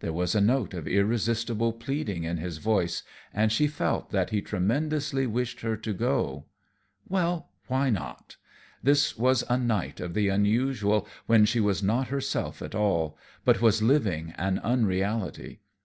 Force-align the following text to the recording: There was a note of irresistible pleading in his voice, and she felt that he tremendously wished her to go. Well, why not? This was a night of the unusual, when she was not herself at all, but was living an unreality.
There 0.00 0.12
was 0.12 0.34
a 0.34 0.40
note 0.40 0.74
of 0.74 0.88
irresistible 0.88 1.72
pleading 1.72 2.24
in 2.24 2.38
his 2.38 2.58
voice, 2.58 3.04
and 3.32 3.52
she 3.52 3.68
felt 3.68 4.10
that 4.10 4.30
he 4.30 4.42
tremendously 4.42 5.24
wished 5.24 5.60
her 5.60 5.76
to 5.76 5.92
go. 5.94 6.46
Well, 7.08 7.48
why 7.68 7.88
not? 7.88 8.38
This 8.82 9.16
was 9.16 9.44
a 9.48 9.56
night 9.56 10.00
of 10.00 10.14
the 10.14 10.26
unusual, 10.26 11.06
when 11.26 11.44
she 11.44 11.60
was 11.60 11.80
not 11.80 12.08
herself 12.08 12.60
at 12.60 12.74
all, 12.74 13.16
but 13.44 13.62
was 13.62 13.80
living 13.82 14.32
an 14.36 14.58
unreality. 14.64 15.60